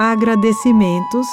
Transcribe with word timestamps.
Agradecimentos. 0.00 1.26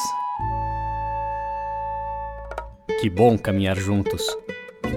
Que 2.99 3.11
bom 3.11 3.37
caminhar 3.37 3.77
juntos. 3.77 4.25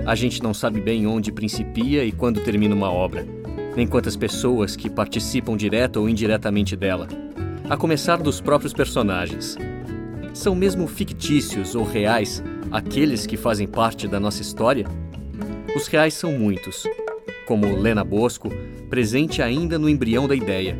A 0.07 0.15
gente 0.15 0.43
não 0.43 0.55
sabe 0.55 0.81
bem 0.81 1.07
onde 1.07 1.31
principia 1.31 2.03
e 2.03 2.11
quando 2.11 2.43
termina 2.43 2.75
uma 2.75 2.91
obra, 2.91 3.29
nem 3.77 3.87
quantas 3.87 4.17
pessoas 4.17 4.75
que 4.75 4.89
participam 4.89 5.55
direto 5.55 6.01
ou 6.01 6.09
indiretamente 6.09 6.75
dela, 6.75 7.09
a 7.69 7.77
começar 7.77 8.17
dos 8.17 8.41
próprios 8.41 8.73
personagens. 8.73 9.59
São 10.33 10.55
mesmo 10.55 10.87
fictícios 10.87 11.75
ou 11.75 11.85
reais 11.85 12.43
aqueles 12.73 13.27
que 13.27 13.37
fazem 13.37 13.69
parte 13.69 14.09
da 14.09 14.19
nossa 14.19 14.41
história? 14.41 14.87
Os 15.77 15.89
reais 15.89 16.15
são 16.15 16.33
muitos, 16.33 16.85
como 17.47 17.77
Lena 17.77 18.03
Bosco, 18.03 18.49
presente 18.89 19.43
ainda 19.43 19.79
no 19.79 19.91
embrião 19.91 20.27
da 20.27 20.35
ideia. 20.35 20.75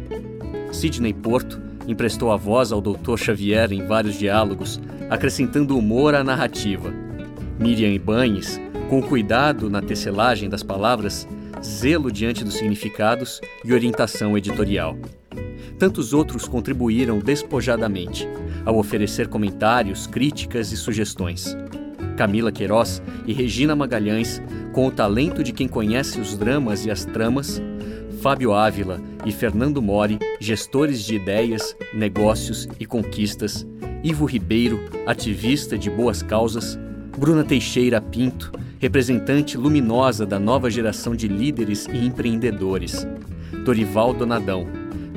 Sidney 0.73 1.13
Porto 1.13 1.68
emprestou 1.89 2.31
a 2.31 2.37
voz 2.37 2.71
ao 2.71 2.83
Dr. 2.83 3.17
Xavier 3.17 3.73
em 3.73 3.87
vários 3.87 4.19
diálogos, 4.19 4.79
acrescentando 5.09 5.77
humor 5.77 6.15
à 6.15 6.23
narrativa. 6.23 6.93
Miriam 7.59 7.89
Ibanes, 7.89 8.61
com 8.91 9.01
cuidado 9.01 9.71
na 9.71 9.81
tecelagem 9.81 10.51
das 10.51 10.63
palavras, 10.63 11.27
zelo 11.65 12.13
diante 12.13 12.45
dos 12.45 12.55
significados 12.55 13.41
e 13.65 13.73
orientação 13.73 14.37
editorial. 14.37 14.99
Tantos 15.79 16.13
outros 16.13 16.47
contribuíram 16.47 17.21
despojadamente, 17.21 18.29
ao 18.67 18.77
oferecer 18.77 19.27
comentários, 19.29 20.07
críticas 20.07 20.71
e 20.73 20.77
sugestões. 20.77 21.57
Camila 22.17 22.53
Queiroz 22.53 23.01
e 23.27 23.33
Regina 23.33 23.75
Magalhães, 23.75 24.43
com 24.73 24.87
o 24.87 24.91
talento 24.91 25.43
de 25.43 25.53
quem 25.53 25.69
conhece 25.69 26.21
os 26.21 26.37
dramas 26.37 26.85
e 26.85 26.91
as 26.91 27.05
tramas, 27.05 27.63
Fábio 28.21 28.53
Ávila 28.53 29.01
e 29.25 29.33
Fernando 29.33 29.83
Mori, 29.83 30.19
gestores 30.41 31.03
de 31.03 31.17
ideias, 31.17 31.77
negócios 31.93 32.69
e 32.79 32.87
conquistas, 32.87 33.67
Ivo 34.03 34.25
Ribeiro, 34.25 34.81
ativista 35.07 35.77
de 35.77 35.91
boas 35.91 36.23
causas, 36.23 36.79
Bruna 37.17 37.43
Teixeira 37.43 38.01
Pinto, 38.01 38.53
representante 38.79 39.57
luminosa 39.57 40.25
da 40.25 40.39
nova 40.39 40.71
geração 40.71 41.17
de 41.17 41.27
líderes 41.27 41.87
e 41.87 42.07
empreendedores, 42.07 43.07
Dorival 43.65 44.15
Donadão, 44.15 44.67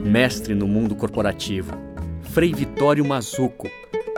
mestre 0.03 0.55
no 0.55 0.67
mundo 0.67 0.95
corporativo, 0.95 1.71
Frei 2.23 2.53
Vitório 2.53 3.05
Mazuco, 3.05 3.69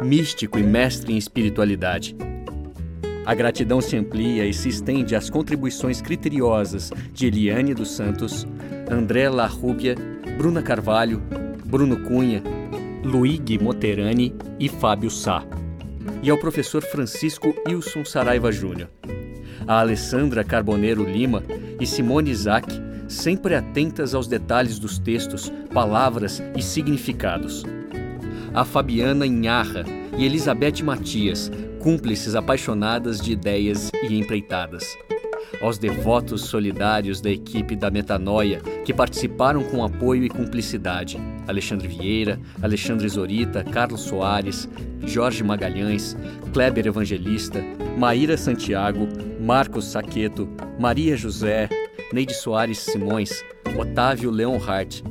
místico 0.01 0.57
e 0.57 0.63
mestre 0.63 1.13
em 1.13 1.17
espiritualidade, 1.17 2.15
a 3.25 3.33
gratidão 3.33 3.79
se 3.79 3.95
amplia 3.95 4.45
e 4.45 4.53
se 4.53 4.69
estende 4.69 5.15
às 5.15 5.29
contribuições 5.29 6.01
criteriosas 6.01 6.91
de 7.13 7.27
Eliane 7.27 7.73
dos 7.73 7.91
Santos, 7.91 8.45
André 8.89 9.29
Larrubia, 9.29 9.95
Bruna 10.37 10.61
Carvalho, 10.61 11.21
Bruno 11.65 12.01
Cunha, 12.03 12.43
Luigi 13.03 13.57
Moterani 13.57 14.35
e 14.59 14.67
Fábio 14.67 15.09
Sá. 15.09 15.43
E 16.21 16.29
ao 16.29 16.37
professor 16.37 16.83
Francisco 16.83 17.53
Wilson 17.67 18.03
Saraiva 18.03 18.51
Júnior. 18.51 18.89
A 19.65 19.79
Alessandra 19.79 20.43
Carboneiro 20.43 21.03
Lima 21.03 21.43
e 21.79 21.87
Simone 21.87 22.29
Isaac, 22.29 22.67
sempre 23.07 23.55
atentas 23.55 24.13
aos 24.13 24.27
detalhes 24.27 24.79
dos 24.79 24.99
textos, 24.99 25.51
palavras 25.73 26.41
e 26.57 26.61
significados. 26.61 27.63
A 28.53 28.65
Fabiana 28.65 29.25
Inharra 29.25 29.85
e 30.17 30.25
Elizabeth 30.25 30.83
Matias, 30.83 31.49
cúmplices 31.83 32.33
apaixonadas 32.33 33.19
de 33.19 33.33
ideias 33.33 33.91
e 34.09 34.17
empreitadas. 34.17 34.97
Aos 35.61 35.77
devotos 35.77 36.43
solidários 36.43 37.19
da 37.19 37.29
equipe 37.29 37.75
da 37.75 37.91
Metanoia 37.91 38.61
que 38.85 38.93
participaram 38.93 39.63
com 39.65 39.83
apoio 39.83 40.23
e 40.23 40.29
cumplicidade: 40.29 41.17
Alexandre 41.45 41.89
Vieira, 41.89 42.39
Alexandre 42.61 43.07
Zorita, 43.09 43.65
Carlos 43.65 44.01
Soares, 44.01 44.69
Jorge 45.05 45.43
Magalhães, 45.43 46.15
Kleber 46.53 46.87
Evangelista, 46.87 47.61
Maíra 47.97 48.37
Santiago, 48.37 49.05
Marcos 49.41 49.85
Saqueto, 49.85 50.47
Maria 50.79 51.17
José, 51.17 51.67
Neide 52.13 52.33
Soares 52.33 52.79
Simões, 52.79 53.43
Otávio 53.77 54.31
Leonhardt, 54.31 55.03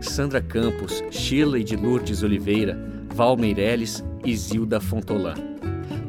Sandra 0.00 0.40
Campos, 0.40 1.02
Shirley 1.10 1.64
de 1.64 1.74
Lourdes 1.74 2.22
Oliveira, 2.22 2.78
Val 3.14 3.36
Meirelles 3.36 4.04
e 4.24 4.36
Zilda 4.36 4.80
Fontolã 4.80 5.49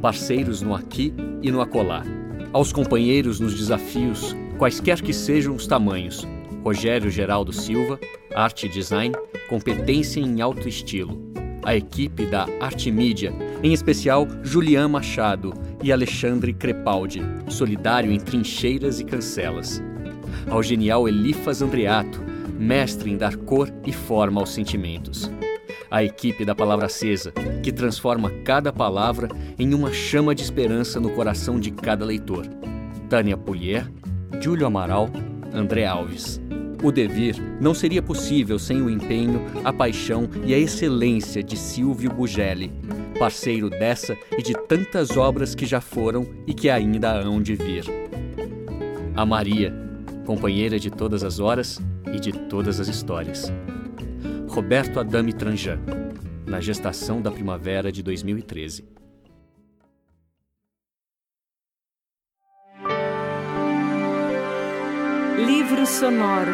parceiros 0.02 0.62
no 0.62 0.74
aqui 0.74 1.14
e 1.42 1.52
no 1.52 1.62
acolá. 1.62 2.04
Aos 2.52 2.74
companheiros 2.74 3.40
nos 3.40 3.56
desafios, 3.56 4.36
quaisquer 4.58 5.02
que 5.02 5.14
sejam 5.14 5.56
os 5.56 5.68
tamanhos. 5.68 6.28
Rogério 6.64 7.10
Geraldo 7.10 7.54
Silva, 7.54 8.00
Arte 8.36 8.68
Design, 8.68 9.16
competência 9.48 10.20
em 10.20 10.42
alto 10.42 10.68
estilo. 10.68 11.32
A 11.64 11.76
equipe 11.76 12.26
da 12.26 12.48
Arte 12.60 12.92
Mídia, 12.92 13.32
em 13.64 13.72
especial 13.72 14.28
Julian 14.44 14.88
Machado 14.88 15.54
e 15.84 15.92
Alexandre 15.92 16.54
Crepaldi, 16.54 17.22
solidário 17.48 18.12
em 18.12 18.20
trincheiras 18.20 19.00
e 19.00 19.06
cancelas. 19.06 19.82
Ao 20.50 20.64
genial 20.64 21.08
Elifas 21.08 21.62
Andreato, 21.62 22.22
mestre 22.60 23.12
em 23.12 23.18
dar 23.18 23.36
cor 23.36 23.72
e 23.86 23.94
forma 23.94 24.42
aos 24.42 24.52
sentimentos 24.52 25.30
a 25.92 26.02
equipe 26.02 26.46
da 26.46 26.56
Palavra 26.56 26.86
Acesa, 26.86 27.34
que 27.62 27.72
transforma 27.72 28.32
cada 28.46 28.72
palavra 28.72 29.28
em 29.60 29.74
uma 29.74 29.92
chama 29.92 30.34
de 30.34 30.42
esperança 30.42 31.02
no 31.02 31.10
coração 31.12 31.60
de 31.60 31.70
cada 31.70 32.06
leitor. 32.06 32.48
Tânia 33.10 33.36
Polier, 33.36 33.92
Júlio 34.40 34.66
Amaral, 34.66 35.10
André 35.54 35.86
Alves. 35.86 36.40
O 36.82 36.92
devir 36.92 37.36
não 37.60 37.74
seria 37.74 38.02
possível 38.02 38.58
sem 38.58 38.82
o 38.82 38.90
empenho, 38.90 39.42
a 39.66 39.74
paixão 39.74 40.30
e 40.46 40.54
a 40.54 40.58
excelência 40.58 41.44
de 41.44 41.58
Silvio 41.58 42.10
Bugelli, 42.10 42.72
parceiro 43.20 43.70
dessa 43.70 44.18
e 44.36 44.42
de 44.42 44.54
tantas 44.54 45.16
obras 45.18 45.54
que 45.54 45.66
já 45.66 45.82
foram 45.82 46.26
e 46.48 46.54
que 46.54 46.70
ainda 46.70 47.12
hão 47.20 47.42
de 47.42 47.56
vir. 47.56 47.84
A 49.14 49.26
Maria, 49.26 49.76
companheira 50.26 50.80
de 50.80 50.90
todas 50.90 51.22
as 51.24 51.40
horas 51.40 51.80
e 52.14 52.20
de 52.20 52.32
todas 52.32 52.80
as 52.80 52.88
histórias. 52.88 53.52
Roberto 54.52 55.00
Adame 55.00 55.32
Tranjan, 55.32 55.80
na 56.46 56.60
gestação 56.60 57.22
da 57.22 57.32
primavera 57.32 57.90
de 57.90 58.04
2013. 58.04 58.84
Livro 65.38 65.86
sonoro. 65.86 66.52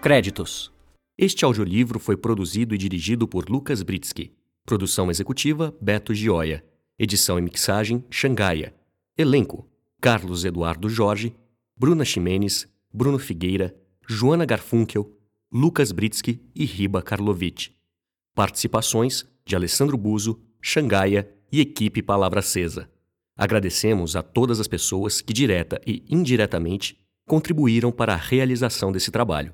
Créditos. 0.00 0.72
Este 1.18 1.44
audiolivro 1.44 1.98
foi 1.98 2.16
produzido 2.16 2.74
e 2.74 2.78
dirigido 2.78 3.28
por 3.28 3.50
Lucas 3.50 3.82
Britsky. 3.82 4.32
Produção 4.64 5.10
executiva 5.10 5.76
Beto 5.78 6.14
Gioia. 6.14 6.64
Edição 6.98 7.38
e 7.38 7.42
mixagem 7.42 8.02
Xangaia. 8.10 8.74
Elenco: 9.14 9.68
Carlos 10.00 10.46
Eduardo 10.46 10.88
Jorge, 10.88 11.36
Bruna 11.76 12.06
Ximenes, 12.06 12.66
Bruno 12.90 13.18
Figueira, 13.18 13.76
Joana 14.08 14.46
Garfunkel, 14.46 15.19
Lucas 15.52 15.90
Britsky 15.90 16.40
e 16.54 16.64
Riba 16.64 17.02
Karlovic. 17.02 17.72
Participações 18.36 19.26
de 19.44 19.56
Alessandro 19.56 19.96
Buzo, 19.96 20.40
Xangaia 20.62 21.28
e 21.50 21.60
equipe 21.60 22.00
Palavra 22.00 22.38
Acesa. 22.38 22.88
Agradecemos 23.36 24.14
a 24.14 24.22
todas 24.22 24.60
as 24.60 24.68
pessoas 24.68 25.20
que 25.20 25.32
direta 25.32 25.80
e 25.84 26.04
indiretamente 26.08 27.00
contribuíram 27.26 27.90
para 27.90 28.14
a 28.14 28.16
realização 28.16 28.92
desse 28.92 29.10
trabalho. 29.10 29.52